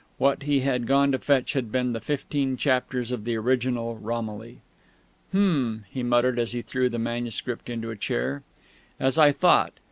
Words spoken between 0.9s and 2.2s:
to fetch had been the